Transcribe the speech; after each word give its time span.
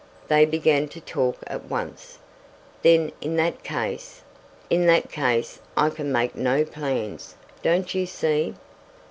They 0.29 0.45
began 0.45 0.87
to 0.87 0.99
talk 0.99 1.37
at 1.45 1.65
once. 1.65 2.17
"Then 2.81 3.11
in 3.21 3.35
that 3.35 3.63
case" 3.63 4.23
"In 4.71 4.87
that 4.87 5.11
case 5.11 5.59
I 5.77 5.91
can 5.91 6.11
make 6.11 6.33
no 6.35 6.65
plans, 6.65 7.35
don't 7.61 7.93
you 7.93 8.07
see." 8.07 8.55